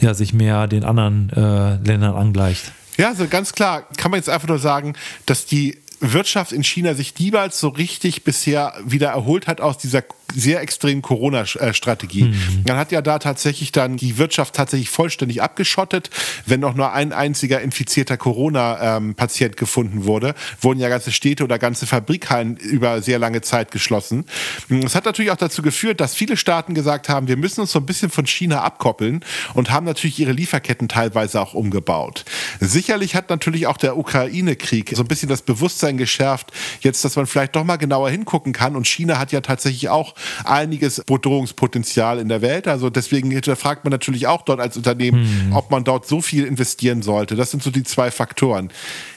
ja, 0.00 0.14
sich 0.14 0.32
mehr 0.32 0.68
den 0.68 0.84
anderen 0.84 1.30
äh, 1.30 1.76
Ländern 1.76 2.14
angleicht? 2.14 2.72
Ja, 2.96 3.08
also 3.08 3.26
ganz 3.26 3.52
klar 3.52 3.82
kann 3.96 4.10
man 4.10 4.18
jetzt 4.18 4.28
einfach 4.28 4.48
nur 4.48 4.58
sagen, 4.58 4.94
dass 5.26 5.46
die 5.46 5.78
Wirtschaft 6.00 6.52
in 6.52 6.62
China 6.62 6.94
sich 6.94 7.18
niemals 7.18 7.58
so 7.58 7.68
richtig 7.68 8.24
bisher 8.24 8.74
wieder 8.84 9.08
erholt 9.08 9.46
hat 9.46 9.60
aus 9.60 9.78
dieser 9.78 10.02
sehr 10.34 10.60
extremen 10.60 11.02
Corona-Strategie. 11.02 12.24
Mhm. 12.24 12.64
Man 12.66 12.76
hat 12.76 12.92
ja 12.92 13.00
da 13.00 13.18
tatsächlich 13.18 13.72
dann 13.72 13.96
die 13.96 14.18
Wirtschaft 14.18 14.54
tatsächlich 14.54 14.90
vollständig 14.90 15.42
abgeschottet. 15.42 16.10
Wenn 16.46 16.60
noch 16.60 16.74
nur 16.74 16.92
ein 16.92 17.12
einziger 17.12 17.60
infizierter 17.60 18.16
Corona-Patient 18.16 19.56
gefunden 19.56 20.04
wurde, 20.04 20.34
wurden 20.60 20.80
ja 20.80 20.88
ganze 20.88 21.12
Städte 21.12 21.44
oder 21.44 21.58
ganze 21.58 21.86
Fabrikhallen 21.86 22.56
über 22.56 23.02
sehr 23.02 23.18
lange 23.18 23.40
Zeit 23.40 23.70
geschlossen. 23.70 24.24
Das 24.68 24.94
hat 24.94 25.04
natürlich 25.04 25.30
auch 25.30 25.36
dazu 25.36 25.62
geführt, 25.62 26.00
dass 26.00 26.14
viele 26.14 26.36
Staaten 26.36 26.74
gesagt 26.74 27.08
haben, 27.08 27.28
wir 27.28 27.36
müssen 27.36 27.60
uns 27.60 27.72
so 27.72 27.78
ein 27.78 27.86
bisschen 27.86 28.10
von 28.10 28.26
China 28.26 28.62
abkoppeln 28.62 29.24
und 29.54 29.70
haben 29.70 29.86
natürlich 29.86 30.18
ihre 30.18 30.32
Lieferketten 30.32 30.88
teilweise 30.88 31.40
auch 31.40 31.54
umgebaut. 31.54 32.24
Sicherlich 32.60 33.14
hat 33.14 33.30
natürlich 33.30 33.66
auch 33.66 33.76
der 33.76 33.96
Ukraine-Krieg 33.96 34.92
so 34.94 35.02
ein 35.02 35.08
bisschen 35.08 35.28
das 35.28 35.42
Bewusstsein 35.42 35.96
geschärft, 35.96 36.52
jetzt, 36.80 37.04
dass 37.04 37.16
man 37.16 37.26
vielleicht 37.26 37.54
doch 37.54 37.64
mal 37.64 37.76
genauer 37.76 38.10
hingucken 38.10 38.52
kann. 38.52 38.76
Und 38.76 38.86
China 38.86 39.18
hat 39.18 39.32
ja 39.32 39.40
tatsächlich 39.40 39.88
auch 39.88 40.15
einiges 40.44 41.02
Bedrohungspotenzial 41.04 42.18
in 42.18 42.28
der 42.28 42.42
Welt. 42.42 42.68
Also 42.68 42.90
deswegen 42.90 43.32
fragt 43.56 43.84
man 43.84 43.90
natürlich 43.90 44.26
auch 44.26 44.42
dort 44.42 44.60
als 44.60 44.76
Unternehmen, 44.76 45.24
hm. 45.24 45.52
ob 45.56 45.70
man 45.70 45.84
dort 45.84 46.06
so 46.06 46.20
viel 46.20 46.44
investieren 46.44 47.02
sollte. 47.02 47.36
Das 47.36 47.50
sind 47.50 47.62
so 47.62 47.70
die 47.70 47.84
zwei 47.84 48.10
Faktoren. 48.10 48.70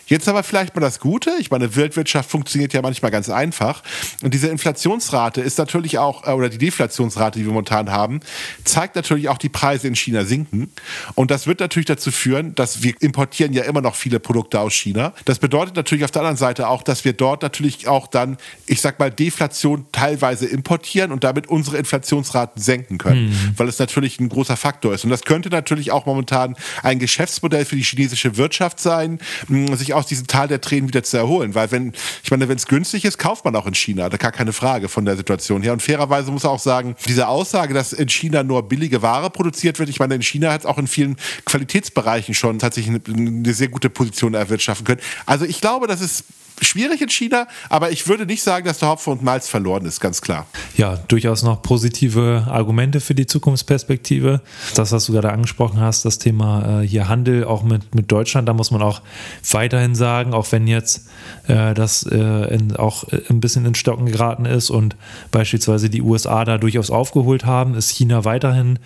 Jetzt 0.09 0.27
aber 0.27 0.41
vielleicht 0.43 0.75
mal 0.75 0.81
das 0.81 0.99
Gute. 0.99 1.31
Ich 1.39 1.51
meine, 1.51 1.75
Weltwirtschaft 1.75 2.29
funktioniert 2.29 2.73
ja 2.73 2.81
manchmal 2.81 3.11
ganz 3.11 3.29
einfach. 3.29 3.83
Und 4.23 4.33
diese 4.33 4.47
Inflationsrate 4.47 5.41
ist 5.41 5.59
natürlich 5.59 5.99
auch, 5.99 6.27
äh, 6.27 6.31
oder 6.31 6.49
die 6.49 6.57
Deflationsrate, 6.57 7.39
die 7.39 7.45
wir 7.45 7.53
momentan 7.53 7.91
haben, 7.91 8.19
zeigt 8.65 8.95
natürlich 8.95 9.29
auch, 9.29 9.37
die 9.37 9.49
Preise 9.49 9.87
in 9.87 9.95
China 9.95 10.25
sinken. 10.25 10.71
Und 11.13 11.29
das 11.29 11.45
wird 11.45 11.59
natürlich 11.59 11.85
dazu 11.85 12.11
führen, 12.11 12.55
dass 12.55 12.81
wir 12.81 12.93
importieren 12.99 13.53
ja 13.53 13.63
immer 13.63 13.81
noch 13.81 13.95
viele 13.95 14.19
Produkte 14.19 14.59
aus 14.59 14.73
China. 14.73 15.13
Das 15.25 15.37
bedeutet 15.37 15.75
natürlich 15.75 16.03
auf 16.03 16.11
der 16.11 16.23
anderen 16.23 16.37
Seite 16.37 16.67
auch, 16.67 16.81
dass 16.81 17.05
wir 17.05 17.13
dort 17.13 17.43
natürlich 17.43 17.87
auch 17.87 18.07
dann, 18.07 18.37
ich 18.65 18.81
sag 18.81 18.97
mal, 18.99 19.11
Deflation 19.11 19.85
teilweise 19.91 20.47
importieren 20.47 21.11
und 21.11 21.23
damit 21.23 21.47
unsere 21.47 21.77
Inflationsraten 21.77 22.61
senken 22.61 22.97
können, 22.97 23.29
mhm. 23.29 23.53
weil 23.57 23.67
es 23.67 23.77
natürlich 23.77 24.19
ein 24.19 24.29
großer 24.29 24.57
Faktor 24.57 24.93
ist. 24.93 25.03
Und 25.03 25.11
das 25.11 25.21
könnte 25.21 25.49
natürlich 25.49 25.91
auch 25.91 26.07
momentan 26.07 26.55
ein 26.81 26.97
Geschäftsmodell 26.97 27.65
für 27.65 27.75
die 27.75 27.83
chinesische 27.83 28.37
Wirtschaft 28.37 28.79
sein, 28.79 29.19
sich 29.47 29.93
aus 29.99 30.07
diesem 30.07 30.27
Tal 30.27 30.47
der 30.47 30.61
Tränen 30.61 30.87
wieder 30.87 31.03
zu 31.03 31.17
erholen. 31.17 31.55
Weil 31.55 31.71
wenn, 31.71 31.93
ich 32.23 32.31
meine, 32.31 32.47
wenn 32.47 32.57
es 32.57 32.67
günstig 32.67 33.05
ist, 33.05 33.17
kauft 33.17 33.45
man 33.45 33.55
auch 33.55 33.67
in 33.67 33.75
China. 33.75 34.09
Da 34.09 34.17
gar 34.17 34.31
keine 34.31 34.53
Frage 34.53 34.89
von 34.89 35.05
der 35.05 35.15
Situation 35.15 35.61
her. 35.61 35.73
Und 35.73 35.81
fairerweise 35.81 36.31
muss 36.31 36.43
man 36.43 36.53
auch 36.53 36.59
sagen, 36.59 36.95
diese 37.05 37.27
Aussage, 37.27 37.73
dass 37.73 37.93
in 37.93 38.09
China 38.09 38.43
nur 38.43 38.63
billige 38.63 39.01
Ware 39.01 39.29
produziert 39.29 39.79
wird, 39.79 39.89
ich 39.89 39.99
meine, 39.99 40.15
in 40.15 40.21
China 40.21 40.51
hat 40.51 40.61
es 40.61 40.65
auch 40.65 40.77
in 40.77 40.87
vielen 40.87 41.15
Qualitätsbereichen 41.45 42.33
schon 42.33 42.59
tatsächlich 42.59 43.01
eine, 43.07 43.17
eine 43.17 43.53
sehr 43.53 43.69
gute 43.69 43.89
Position 43.89 44.33
erwirtschaften 44.33 44.85
können. 44.85 45.01
Also 45.25 45.45
ich 45.45 45.61
glaube, 45.61 45.87
das 45.87 46.01
ist 46.01 46.23
schwierig 46.61 47.01
in 47.01 47.09
China, 47.09 47.47
aber 47.69 47.91
ich 47.91 48.07
würde 48.07 48.25
nicht 48.25 48.43
sagen, 48.43 48.65
dass 48.65 48.79
der 48.79 48.89
Hopfen 48.89 49.13
und 49.13 49.23
Malz 49.23 49.47
verloren 49.47 49.85
ist, 49.85 49.99
ganz 49.99 50.21
klar. 50.21 50.47
Ja, 50.77 50.97
durchaus 51.07 51.43
noch 51.43 51.61
positive 51.61 52.47
Argumente 52.49 52.99
für 52.99 53.15
die 53.15 53.25
Zukunftsperspektive. 53.25 54.41
Das, 54.75 54.91
was 54.91 55.05
du 55.05 55.13
gerade 55.13 55.31
angesprochen 55.31 55.79
hast, 55.79 56.05
das 56.05 56.17
Thema 56.17 56.81
äh, 56.81 56.87
hier 56.87 57.07
Handel 57.07 57.43
auch 57.43 57.63
mit, 57.63 57.93
mit 57.95 58.11
Deutschland, 58.11 58.47
da 58.47 58.53
muss 58.53 58.71
man 58.71 58.81
auch 58.81 59.01
weiterhin 59.49 59.95
sagen, 59.95 60.33
auch 60.33 60.51
wenn 60.51 60.67
jetzt 60.67 61.07
äh, 61.47 61.73
das 61.73 62.03
äh, 62.03 62.17
in, 62.53 62.75
auch 62.75 63.05
ein 63.29 63.39
bisschen 63.39 63.65
in 63.65 63.75
Stocken 63.75 64.05
geraten 64.05 64.45
ist 64.45 64.69
und 64.69 64.95
beispielsweise 65.31 65.89
die 65.89 66.01
USA 66.01 66.45
da 66.45 66.57
durchaus 66.57 66.89
aufgeholt 66.89 67.45
haben, 67.45 67.75
ist 67.75 67.89
China 67.89 68.25
weiterhin 68.25 68.79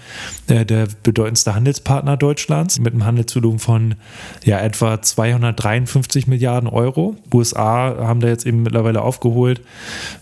äh, 0.48 0.66
der 0.66 0.88
bedeutendste 1.04 1.56
Handelspartner 1.56 2.18
Deutschlands 2.18 2.80
mit 2.80 2.94
einem 2.94 3.06
Handelsvolumen 3.06 3.60
von 3.60 3.96
ja, 4.44 4.60
etwa 4.60 5.02
253 5.02 6.28
Milliarden 6.28 6.70
Euro. 6.70 7.16
USA 7.34 7.63
USA 7.64 7.96
haben 8.08 8.20
da 8.20 8.28
jetzt 8.28 8.46
eben 8.46 8.64
mittlerweile 8.64 9.02
aufgeholt, 9.02 9.62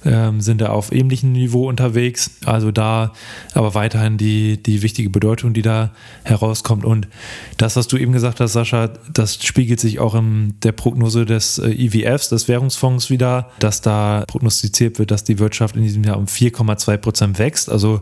ähm, 0.05 0.41
sind 0.41 0.61
da 0.61 0.69
auf 0.69 0.91
ähnlichem 0.91 1.31
Niveau 1.31 1.67
unterwegs. 1.67 2.31
Also 2.45 2.71
da 2.71 3.13
aber 3.53 3.73
weiterhin 3.73 4.17
die, 4.17 4.61
die 4.61 4.81
wichtige 4.81 5.09
Bedeutung, 5.09 5.53
die 5.53 5.61
da 5.61 5.91
herauskommt. 6.23 6.85
Und 6.85 7.07
das, 7.57 7.75
was 7.75 7.87
du 7.87 7.97
eben 7.97 8.13
gesagt 8.13 8.39
hast, 8.39 8.53
Sascha, 8.53 8.89
das 9.11 9.43
spiegelt 9.43 9.79
sich 9.79 9.99
auch 9.99 10.15
in 10.15 10.55
der 10.63 10.71
Prognose 10.71 11.25
des 11.25 11.57
äh, 11.57 11.69
IWFs, 11.69 12.29
des 12.29 12.47
Währungsfonds 12.47 13.09
wieder, 13.09 13.49
dass 13.59 13.81
da 13.81 14.23
prognostiziert 14.27 14.99
wird, 14.99 15.11
dass 15.11 15.23
die 15.23 15.39
Wirtschaft 15.39 15.75
in 15.75 15.83
diesem 15.83 16.03
Jahr 16.03 16.17
um 16.17 16.25
4,2 16.25 16.97
Prozent 16.97 17.39
wächst. 17.39 17.69
Also 17.69 18.01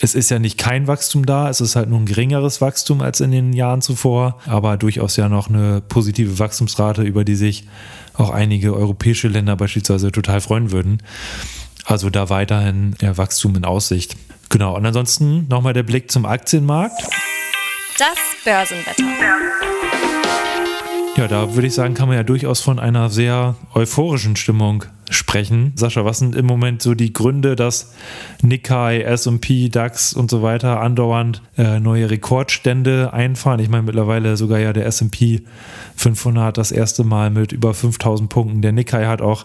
es 0.00 0.14
ist 0.14 0.30
ja 0.30 0.38
nicht 0.38 0.58
kein 0.58 0.86
Wachstum 0.86 1.26
da, 1.26 1.48
es 1.48 1.60
ist 1.60 1.76
halt 1.76 1.88
nur 1.88 2.00
ein 2.00 2.06
geringeres 2.06 2.60
Wachstum 2.60 3.00
als 3.00 3.20
in 3.20 3.30
den 3.30 3.52
Jahren 3.52 3.82
zuvor, 3.82 4.38
aber 4.46 4.76
durchaus 4.76 5.16
ja 5.16 5.28
noch 5.28 5.48
eine 5.48 5.80
positive 5.80 6.38
Wachstumsrate, 6.38 7.02
über 7.02 7.24
die 7.24 7.36
sich 7.36 7.66
auch 8.14 8.30
einige 8.30 8.71
europäische 8.74 9.28
Länder 9.28 9.56
beispielsweise 9.56 10.12
total 10.12 10.40
freuen 10.40 10.70
würden. 10.72 10.98
Also 11.84 12.10
da 12.10 12.30
weiterhin 12.30 12.94
ja, 13.00 13.16
Wachstum 13.16 13.56
in 13.56 13.64
Aussicht. 13.64 14.16
Genau, 14.48 14.76
und 14.76 14.84
ansonsten 14.86 15.48
nochmal 15.48 15.72
der 15.72 15.82
Blick 15.82 16.10
zum 16.10 16.26
Aktienmarkt. 16.26 17.02
Das 17.98 18.18
Börsenwetter. 18.44 19.04
Ja, 21.16 21.28
da 21.28 21.54
würde 21.54 21.68
ich 21.68 21.74
sagen, 21.74 21.94
kann 21.94 22.08
man 22.08 22.16
ja 22.16 22.22
durchaus 22.22 22.60
von 22.60 22.78
einer 22.78 23.10
sehr 23.10 23.54
euphorischen 23.74 24.36
Stimmung 24.36 24.84
sprechen. 25.12 25.72
Sascha, 25.76 26.04
was 26.04 26.18
sind 26.18 26.34
im 26.34 26.46
Moment 26.46 26.82
so 26.82 26.94
die 26.94 27.12
Gründe, 27.12 27.56
dass 27.56 27.94
Nikkei, 28.42 29.02
S&P, 29.02 29.68
DAX 29.68 30.12
und 30.12 30.30
so 30.30 30.42
weiter 30.42 30.80
andauernd 30.80 31.42
äh, 31.56 31.80
neue 31.80 32.10
Rekordstände 32.10 33.12
einfahren? 33.12 33.60
Ich 33.60 33.68
meine 33.68 33.84
mittlerweile 33.84 34.36
sogar 34.36 34.58
ja 34.58 34.72
der 34.72 34.86
S&P 34.86 35.42
500 35.96 36.56
das 36.56 36.72
erste 36.72 37.04
Mal 37.04 37.30
mit 37.30 37.52
über 37.52 37.74
5000 37.74 38.28
Punkten. 38.28 38.62
Der 38.62 38.72
Nikkei 38.72 39.06
hat 39.06 39.20
auch 39.20 39.44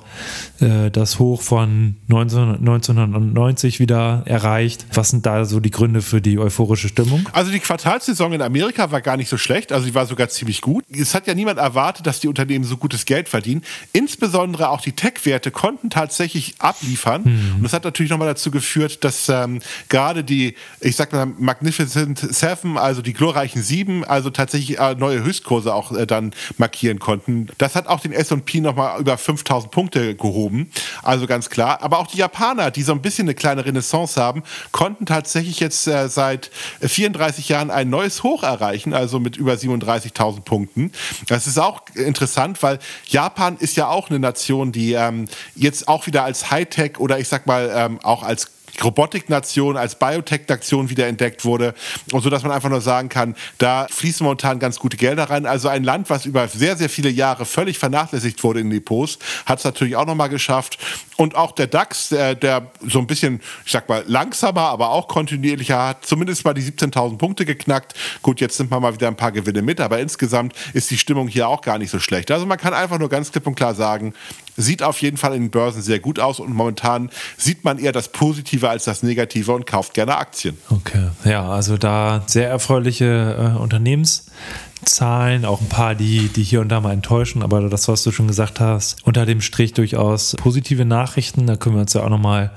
äh, 0.59 0.89
das 0.89 1.19
Hoch 1.19 1.41
von 1.41 1.97
19, 2.07 2.57
1990 2.57 3.79
wieder 3.79 4.23
erreicht. 4.25 4.85
Was 4.93 5.09
sind 5.09 5.25
da 5.25 5.45
so 5.45 5.59
die 5.59 5.71
Gründe 5.71 6.01
für 6.01 6.21
die 6.21 6.39
euphorische 6.39 6.87
Stimmung? 6.87 7.27
Also 7.33 7.51
die 7.51 7.59
Quartalssaison 7.59 8.33
in 8.33 8.41
Amerika 8.41 8.91
war 8.91 9.01
gar 9.01 9.17
nicht 9.17 9.29
so 9.29 9.37
schlecht. 9.37 9.71
Also 9.71 9.85
die 9.85 9.95
war 9.95 10.05
sogar 10.05 10.29
ziemlich 10.29 10.61
gut. 10.61 10.83
Es 10.89 11.13
hat 11.13 11.27
ja 11.27 11.33
niemand 11.33 11.59
erwartet, 11.59 12.07
dass 12.07 12.19
die 12.19 12.27
Unternehmen 12.27 12.65
so 12.65 12.77
gutes 12.77 13.05
Geld 13.05 13.29
verdienen. 13.29 13.61
Insbesondere 13.93 14.69
auch 14.69 14.81
die 14.81 14.93
Tech-Werte 14.93 15.51
konnten 15.57 15.89
tatsächlich 15.89 16.53
abliefern. 16.59 17.23
Mhm. 17.23 17.55
Und 17.55 17.63
das 17.63 17.73
hat 17.73 17.83
natürlich 17.83 18.11
nochmal 18.11 18.27
dazu 18.27 18.51
geführt, 18.51 19.03
dass 19.03 19.27
ähm, 19.27 19.59
gerade 19.89 20.23
die, 20.23 20.53
ich 20.81 20.95
sag 20.95 21.11
mal, 21.11 21.25
Magnificent 21.25 22.19
Seven, 22.19 22.77
also 22.77 23.01
die 23.01 23.13
glorreichen 23.13 23.63
Sieben, 23.63 24.05
also 24.05 24.29
tatsächlich 24.29 24.77
äh, 24.77 24.93
neue 24.93 25.23
Höchstkurse 25.23 25.73
auch 25.73 25.91
äh, 25.93 26.05
dann 26.05 26.31
markieren 26.59 26.99
konnten. 26.99 27.47
Das 27.57 27.73
hat 27.73 27.87
auch 27.87 28.01
den 28.01 28.13
S&P 28.13 28.61
nochmal 28.61 29.01
über 29.01 29.17
5000 29.17 29.71
Punkte 29.71 30.13
gehoben. 30.13 30.69
Also 31.01 31.25
ganz 31.25 31.49
klar. 31.49 31.81
Aber 31.81 31.97
auch 31.97 32.07
die 32.07 32.17
Japaner, 32.17 32.69
die 32.69 32.83
so 32.83 32.91
ein 32.91 33.01
bisschen 33.01 33.25
eine 33.25 33.33
kleine 33.33 33.65
Renaissance 33.65 34.21
haben, 34.21 34.43
konnten 34.71 35.07
tatsächlich 35.07 35.59
jetzt 35.59 35.87
äh, 35.87 36.07
seit 36.07 36.51
34 36.81 37.49
Jahren 37.49 37.71
ein 37.71 37.89
neues 37.89 38.21
Hoch 38.21 38.43
erreichen, 38.43 38.93
also 38.93 39.19
mit 39.19 39.37
über 39.37 39.53
37.000 39.53 40.41
Punkten. 40.41 40.91
Das 41.29 41.47
ist 41.47 41.57
auch 41.57 41.81
interessant, 41.95 42.61
weil 42.61 42.77
Japan 43.07 43.57
ist 43.57 43.75
ja 43.75 43.87
auch 43.87 44.11
eine 44.11 44.19
Nation, 44.19 44.71
die 44.71 44.93
ähm, 44.93 45.25
jetzt 45.55 45.87
auch 45.87 46.07
wieder 46.07 46.23
als 46.23 46.51
Hightech 46.51 46.99
oder 46.99 47.19
ich 47.19 47.27
sag 47.27 47.45
mal 47.47 47.71
ähm, 47.73 47.99
auch 48.03 48.23
als 48.23 48.51
Robotiknation 48.83 49.77
als 49.77 49.97
Biotech-Nation 49.97 50.89
wieder 50.89 51.07
entdeckt 51.07 51.45
wurde 51.45 51.73
und 52.11 52.21
so, 52.21 52.29
dass 52.29 52.43
man 52.43 52.51
einfach 52.51 52.69
nur 52.69 52.81
sagen 52.81 53.09
kann, 53.09 53.35
da 53.57 53.87
fließen 53.89 54.23
momentan 54.23 54.59
ganz 54.59 54.79
gute 54.79 54.97
Gelder 54.97 55.29
rein. 55.29 55.45
Also 55.45 55.67
ein 55.67 55.83
Land, 55.83 56.09
was 56.09 56.25
über 56.25 56.47
sehr, 56.47 56.77
sehr 56.77 56.89
viele 56.89 57.09
Jahre 57.09 57.45
völlig 57.45 57.79
vernachlässigt 57.79 58.43
wurde 58.43 58.59
in 58.59 58.69
Depots, 58.69 59.17
hat 59.45 59.59
es 59.59 59.65
natürlich 59.65 59.95
auch 59.95 60.05
nochmal 60.05 60.29
geschafft. 60.29 60.77
Und 61.15 61.35
auch 61.35 61.53
der 61.53 61.65
DAX, 61.65 62.09
der, 62.09 62.35
der, 62.35 62.71
so 62.87 62.99
ein 62.99 63.07
bisschen, 63.07 63.41
ich 63.65 63.71
sag 63.71 63.89
mal, 63.89 64.03
langsamer, 64.07 64.61
aber 64.61 64.91
auch 64.91 65.07
kontinuierlicher 65.07 65.87
hat, 65.87 66.05
zumindest 66.05 66.45
mal 66.45 66.53
die 66.53 66.61
17.000 66.61 67.17
Punkte 67.17 67.45
geknackt. 67.45 67.95
Gut, 68.21 68.39
jetzt 68.39 68.59
nimmt 68.59 68.69
man 68.69 68.83
mal 68.83 68.93
wieder 68.93 69.07
ein 69.07 69.17
paar 69.17 69.31
Gewinne 69.31 69.63
mit, 69.63 69.81
aber 69.81 69.99
insgesamt 69.99 70.53
ist 70.73 70.91
die 70.91 70.97
Stimmung 70.97 71.27
hier 71.27 71.47
auch 71.47 71.61
gar 71.61 71.79
nicht 71.79 71.89
so 71.89 71.99
schlecht. 71.99 72.29
Also 72.29 72.45
man 72.45 72.59
kann 72.59 72.73
einfach 72.73 72.99
nur 72.99 73.09
ganz 73.09 73.31
klipp 73.31 73.47
und 73.47 73.55
klar 73.55 73.73
sagen, 73.73 74.13
sieht 74.57 74.83
auf 74.83 75.01
jeden 75.01 75.17
Fall 75.17 75.35
in 75.35 75.43
den 75.43 75.51
Börsen 75.51 75.81
sehr 75.81 75.99
gut 75.99 76.19
aus 76.19 76.39
und 76.39 76.53
momentan 76.53 77.09
sieht 77.37 77.63
man 77.63 77.79
eher 77.79 77.91
das 77.91 78.09
Positive 78.09 78.56
als 78.65 78.85
das 78.85 79.03
Negative 79.03 79.51
und 79.53 79.65
kauft 79.65 79.93
gerne 79.93 80.17
Aktien. 80.17 80.57
Okay, 80.69 81.09
ja, 81.25 81.47
also 81.49 81.77
da 81.77 82.23
sehr 82.27 82.49
erfreuliche 82.49 83.53
äh, 83.55 83.59
Unternehmenszahlen, 83.59 85.45
auch 85.45 85.61
ein 85.61 85.69
paar, 85.69 85.95
die, 85.95 86.29
die 86.29 86.43
hier 86.43 86.61
und 86.61 86.69
da 86.69 86.81
mal 86.81 86.93
enttäuschen, 86.93 87.43
aber 87.43 87.69
das, 87.69 87.87
was 87.87 88.03
du 88.03 88.11
schon 88.11 88.27
gesagt 88.27 88.59
hast, 88.59 89.05
unter 89.05 89.25
dem 89.25 89.41
Strich 89.41 89.73
durchaus 89.73 90.35
positive 90.37 90.85
Nachrichten. 90.85 91.47
Da 91.47 91.55
können 91.55 91.75
wir 91.75 91.81
uns 91.81 91.93
ja 91.93 92.03
auch 92.03 92.09
nochmal 92.09 92.51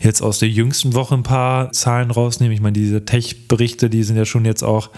jetzt 0.00 0.22
aus 0.22 0.38
der 0.38 0.48
jüngsten 0.48 0.94
Woche 0.94 1.14
ein 1.14 1.22
paar 1.22 1.72
Zahlen 1.72 2.10
rausnehmen. 2.10 2.52
Ich 2.52 2.60
meine, 2.60 2.74
diese 2.74 3.04
Tech-Berichte, 3.04 3.88
die 3.90 4.02
sind 4.02 4.16
ja 4.16 4.24
schon 4.24 4.44
jetzt 4.44 4.62
auch 4.62 4.90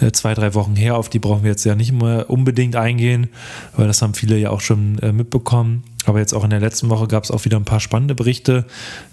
äh, 0.00 0.12
zwei, 0.12 0.34
drei 0.34 0.54
Wochen 0.54 0.76
her, 0.76 0.96
auf 0.96 1.08
die 1.08 1.18
brauchen 1.18 1.42
wir 1.42 1.50
jetzt 1.50 1.64
ja 1.64 1.74
nicht 1.74 1.92
mehr 1.92 2.30
unbedingt 2.30 2.76
eingehen, 2.76 3.28
weil 3.76 3.86
das 3.86 4.02
haben 4.02 4.14
viele 4.14 4.36
ja 4.38 4.50
auch 4.50 4.60
schon 4.60 4.98
äh, 4.98 5.12
mitbekommen. 5.12 5.82
Aber 6.06 6.18
jetzt 6.18 6.34
auch 6.34 6.44
in 6.44 6.50
der 6.50 6.60
letzten 6.60 6.90
Woche 6.90 7.08
gab 7.08 7.24
es 7.24 7.30
auch 7.30 7.44
wieder 7.44 7.56
ein 7.56 7.64
paar 7.64 7.80
spannende 7.80 8.14
Berichte. 8.14 8.64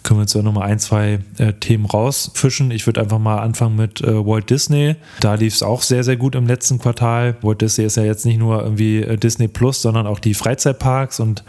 Können 0.03 0.19
wir 0.19 0.23
uns 0.23 0.33
ja 0.33 0.41
nochmal 0.41 0.69
ein, 0.69 0.79
zwei 0.79 1.19
äh, 1.37 1.53
Themen 1.53 1.85
rausfischen. 1.85 2.71
Ich 2.71 2.85
würde 2.85 3.01
einfach 3.01 3.19
mal 3.19 3.39
anfangen 3.39 3.75
mit 3.75 4.01
äh, 4.01 4.25
Walt 4.25 4.49
Disney. 4.49 4.95
Da 5.19 5.35
lief 5.35 5.53
es 5.53 5.63
auch 5.63 5.81
sehr, 5.81 6.03
sehr 6.03 6.17
gut 6.17 6.35
im 6.35 6.47
letzten 6.47 6.79
Quartal. 6.79 7.37
Walt 7.41 7.61
Disney 7.61 7.85
ist 7.85 7.97
ja 7.97 8.03
jetzt 8.03 8.25
nicht 8.25 8.39
nur 8.39 8.61
irgendwie 8.63 9.01
äh, 9.01 9.17
Disney 9.17 9.47
Plus, 9.47 9.81
sondern 9.81 10.07
auch 10.07 10.19
die 10.19 10.33
Freizeitparks 10.33 11.19
und 11.19 11.43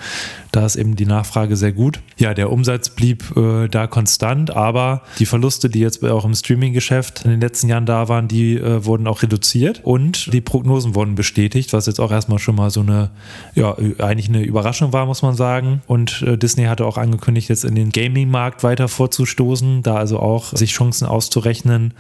da 0.53 0.67
ist 0.67 0.77
eben 0.77 0.97
die 0.97 1.07
Nachfrage 1.07 1.57
sehr 1.57 1.73
gut. 1.73 2.01
Ja, 2.19 2.35
der 2.35 2.53
Umsatz 2.53 2.91
blieb 2.91 3.35
äh, 3.37 3.69
da 3.69 3.87
konstant, 3.87 4.55
aber 4.55 5.03
die 5.19 5.25
Verluste, 5.25 5.71
die 5.71 5.81
jetzt 5.81 6.05
auch 6.05 6.27
im 6.27 6.35
Streaming-Geschäft 6.35 7.25
in 7.25 7.31
den 7.31 7.41
letzten 7.41 7.69
Jahren 7.69 7.87
da 7.87 8.09
waren, 8.09 8.29
die 8.29 8.59
äh, 8.59 8.85
wurden 8.85 9.07
auch 9.07 9.23
reduziert 9.23 9.81
und 9.83 10.33
die 10.33 10.43
Prognosen 10.43 10.95
wurden 10.95 11.15
bestätigt, 11.15 11.73
was 11.73 11.87
jetzt 11.87 12.01
auch 12.01 12.13
erstmal 12.13 12.39
schon 12.39 12.55
mal 12.55 12.71
so 12.71 12.81
eine, 12.81 13.11
ja, 13.55 13.75
eigentlich 13.99 14.29
eine 14.29 14.43
Überraschung 14.43 14.93
war, 14.93 15.07
muss 15.07 15.23
man 15.23 15.32
sagen. 15.35 15.83
Und 15.87 16.23
äh, 16.23 16.37
Disney 16.37 16.65
hatte 16.65 16.87
auch 16.87 16.99
angekündigt, 16.99 17.49
jetzt 17.49 17.65
in 17.65 17.75
den 17.75 17.91
Gaming-Markt 17.91 18.63
weiter 18.63 18.89
vorzustoßen, 18.89 19.83
da 19.83 19.97
also 19.97 20.19
auch 20.19 20.57
sich 20.57 20.73
Chancen 20.73 21.07
auszurechnen. 21.07 21.95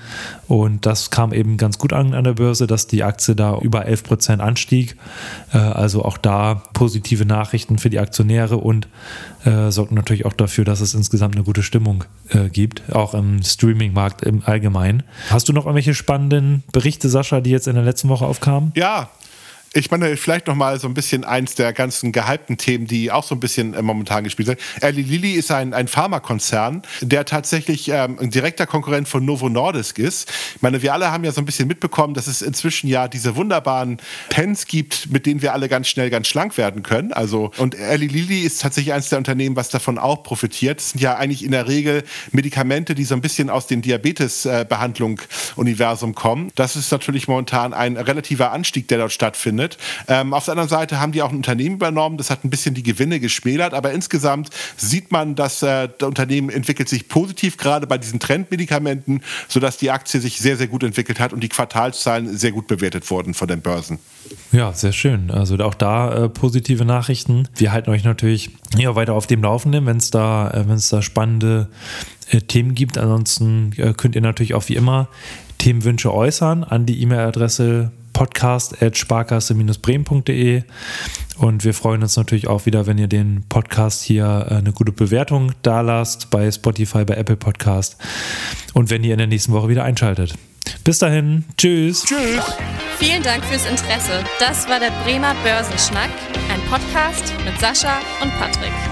Und 0.49 0.87
das 0.87 1.11
kam 1.11 1.33
eben 1.33 1.57
ganz 1.57 1.79
gut 1.79 1.93
an 1.93 2.15
an 2.15 2.25
der 2.25 2.35
Börse, 2.35 2.67
dass 2.67 2.87
die 2.87 3.03
Aktie 3.03 3.35
da 3.35 3.59
über 3.59 3.87
11 3.87 4.05
Prozent 4.05 4.43
anstieg. 4.43 4.97
Äh, 5.53 5.59
also 5.59 6.05
auch 6.05 6.19
da 6.19 6.62
positive 6.73 7.25
Nachrichten 7.25 7.79
für 7.79 7.91
die 7.91 7.99
Aktionäre 7.99 8.57
und 8.57 8.89
äh, 9.45 9.71
sorgt 9.71 9.93
natürlich 9.93 10.27
auch 10.27 10.33
dafür, 10.33 10.65
dass 10.65 10.81
es 10.81 10.95
insgesamt 10.95 11.35
eine 11.35 11.45
gute 11.45 11.62
Stimmung 11.62 12.05
äh, 12.29 12.49
gibt, 12.49 12.83
auch 12.95 13.15
im 13.15 13.43
Streaming-Markt 13.43 14.23
im 14.23 14.43
Allgemeinen. 14.45 15.03
Hast 15.31 15.49
du 15.49 15.53
noch 15.53 15.65
irgendwelche 15.65 15.95
spannenden 15.95 16.62
Berichte, 16.73 17.09
Sascha, 17.09 17.41
die 17.41 17.51
jetzt 17.51 17.69
in 17.69 17.75
der 17.75 17.85
letzten 17.85 18.09
Woche 18.09 18.27
aufkamen? 18.27 18.73
Ja, 18.77 19.11
ich 19.75 19.91
meine, 19.91 20.17
vielleicht 20.17 20.47
noch 20.47 20.55
mal 20.55 20.79
so 20.79 20.87
ein 20.87 20.95
bisschen 20.95 21.25
eins 21.25 21.55
der 21.55 21.73
ganzen 21.73 22.12
gehypten 22.12 22.59
Themen, 22.59 22.87
die 22.87 23.11
auch 23.11 23.25
so 23.25 23.35
ein 23.35 23.41
bisschen 23.41 23.75
äh, 23.75 23.83
momentan 23.83 24.25
gespielt 24.25 24.47
sind. 24.47 24.61
Eli 24.81 25.02
Lilly 25.02 25.33
ist 25.33 25.50
ein, 25.50 25.73
ein 25.73 25.88
Pharmakonzern, 25.88 26.83
der 27.00 27.25
tatsächlich 27.25 27.88
ähm, 27.88 28.19
ein 28.21 28.31
direkter 28.31 28.67
Konkurrent 28.67 29.09
von 29.09 29.25
Novo 29.25 29.49
Nordisk 29.49 29.99
ist. 29.99 30.31
Ich 30.57 30.62
meine, 30.62 30.83
wir 30.83 30.93
alle 30.93 31.11
haben 31.11 31.25
ja 31.25 31.33
so 31.33 31.41
ein 31.41 31.47
bisschen 31.47 31.69
mitbekommen, 31.69 32.12
dass 32.14 32.26
es 32.26 32.43
inzwischen 32.43 32.87
ja 32.88 33.09
diese 33.09 33.35
wunderbaren 33.37 33.99
Pens 34.29 34.67
gibt, 34.67 35.11
mit 35.11 35.25
denen 35.25 35.41
wir 35.41 35.55
alle 35.55 35.69
ganz 35.69 35.88
schnell 35.88 36.11
ganz 36.11 36.26
schlank 36.29 36.59
werden 36.59 36.83
können. 36.83 37.12
Also, 37.12 37.50
und 37.57 37.75
Eli 37.75 38.07
Lilly 38.07 38.41
ist 38.41 38.61
tatsächlich 38.61 38.93
eines 38.93 39.09
der 39.09 39.19
Unternehmen, 39.19 39.57
was 39.57 39.71
davon 39.71 39.99
auch 39.99 40.23
profitiert. 40.23 40.79
Das 40.79 40.91
sind 40.91 41.00
ja 41.00 41.17
eigentlich 41.17 41.45
in 41.45 41.52
der 41.52 41.67
Regel 41.67 42.05
Medikamente, 42.31 42.95
die 42.95 43.05
so 43.05 43.14
ein 43.14 43.23
bisschen 43.23 43.49
aus 43.49 43.67
den 43.67 43.81
Diabetesbehandlung 43.81 45.21
Universum 45.57 46.14
kommen. 46.14 46.50
Das 46.57 46.76
ist 46.76 46.93
natürlich 46.93 47.26
momentan 47.26 47.73
ein 47.73 47.97
relativer 47.97 48.52
Anstieg, 48.52 48.88
der 48.88 48.99
dort 48.99 49.12
stattfindet. 49.12 49.62
Ähm, 50.09 50.35
auf 50.35 50.45
der 50.45 50.52
anderen 50.52 50.69
Seite 50.69 51.00
haben 51.00 51.12
die 51.12 51.23
auch 51.23 51.31
ein 51.31 51.37
Unternehmen 51.37 51.76
übernommen, 51.76 52.16
das 52.16 52.31
hat 52.31 52.45
ein 52.45 52.50
bisschen 52.50 52.75
die 52.75 52.83
Gewinne 52.83 53.21
geschmälert, 53.21 53.75
aber 53.75 53.92
insgesamt 53.92 54.50
sieht 54.76 55.12
man, 55.12 55.35
dass 55.35 55.62
äh, 55.62 55.88
das 55.99 56.09
Unternehmen 56.09 56.50
entwickelt 56.50 56.88
sich 56.88 57.09
positiv, 57.09 57.57
gerade 57.57 57.87
bei 57.87 57.99
diesen 57.99 58.21
Trendmedikamenten, 58.21 59.23
sodass 59.49 59.76
die 59.76 59.90
Aktie 59.90 60.21
sich 60.21 60.38
sehr, 60.38 60.57
sehr 60.57 60.66
gut 60.66 60.83
entwickelt 60.83 61.21
hat 61.21 61.33
und 61.33 61.40
die 61.40 61.49
Quartalszahlen 61.49 62.37
sehr 62.37 62.52
gut 62.52 62.66
bewertet 62.66 63.11
wurden 63.11 63.35
von 63.35 63.49
den 63.49 63.61
Börsen. 63.61 63.99
Ja, 64.52 64.73
sehr 64.73 64.92
schön. 64.92 65.31
Also 65.31 65.57
auch 65.59 65.75
da 65.75 66.25
äh, 66.25 66.28
positive 66.28 66.85
Nachrichten. 66.85 67.49
Wir 67.57 67.73
halten 67.73 67.90
euch 67.90 68.04
natürlich 68.04 68.50
ja, 68.76 68.95
weiter 68.95 69.14
auf 69.14 69.26
dem 69.26 69.42
Laufenden, 69.42 69.87
wenn 69.87 69.97
es 69.97 70.11
da, 70.11 70.50
äh, 70.50 70.64
da 70.90 71.02
spannende 71.02 71.69
äh, 72.31 72.40
Themen 72.40 72.75
gibt. 72.75 72.99
Ansonsten 72.99 73.73
äh, 73.76 73.92
könnt 73.95 74.14
ihr 74.14 74.21
natürlich 74.21 74.54
auch 74.54 74.69
wie 74.69 74.76
immer 74.76 75.09
Themenwünsche 75.59 76.12
äußern 76.12 76.64
an 76.64 76.87
die 76.87 77.00
E-Mail-Adresse 77.02 77.92
podcast.sparkasse-bremen.de 78.12 80.62
und 81.38 81.64
wir 81.64 81.75
freuen 81.75 82.02
uns 82.02 82.16
natürlich 82.16 82.49
auch 82.49 82.66
wieder, 82.66 82.87
wenn 82.87 82.99
ihr 82.99 83.09
den 83.09 83.45
Podcast 83.49 84.02
hier 84.02 84.47
äh, 84.50 84.54
eine 84.54 84.73
gute 84.73 84.92
Bewertung 84.92 85.52
da 85.62 85.81
lasst 85.81 86.31
bei 86.31 86.50
Spotify, 86.50 87.04
bei 87.04 87.14
Apple 87.14 87.37
Podcast 87.37 87.97
und 88.75 88.90
wenn 88.90 89.04
ihr 89.04 89.12
in 89.12 89.19
der 89.19 89.26
nächsten 89.26 89.52
Woche 89.52 89.69
wieder 89.69 89.85
einschaltet. 89.85 90.35
Bis 90.85 90.99
dahin, 90.99 91.45
tschüss. 91.57 92.04
Tschüss. 92.04 92.45
Vielen 92.99 93.23
Dank 93.23 93.45
fürs 93.45 93.66
Interesse. 93.66 94.25
Das 94.38 94.69
war 94.69 94.81
der 94.81 94.90
Bremer 95.04 95.35
Börsenschnack, 95.42 96.11
ein 96.52 96.61
Podcast 96.69 97.33
mit 97.45 97.59
Sascha 97.61 98.00
und 98.21 98.33
Patrick. 98.38 98.92